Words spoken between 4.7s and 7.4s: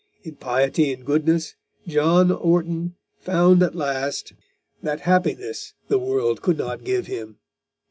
that happiness the world could not give him."